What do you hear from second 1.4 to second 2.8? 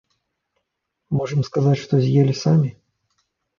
сказаць, што з'елі самі.